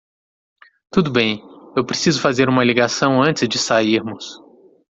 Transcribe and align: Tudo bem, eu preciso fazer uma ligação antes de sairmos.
Tudo 0.91 1.11
bem, 1.11 1.43
eu 1.77 1.85
preciso 1.85 2.19
fazer 2.21 2.49
uma 2.49 2.63
ligação 2.63 3.21
antes 3.21 3.47
de 3.47 3.59
sairmos. 3.59 4.39